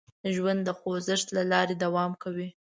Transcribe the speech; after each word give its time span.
ژوند 0.35 0.61
د 0.67 0.69
خوځښت 0.79 1.27
له 1.37 1.43
لارې 1.51 1.75
دوام 1.83 2.11
کوي. 2.23 2.49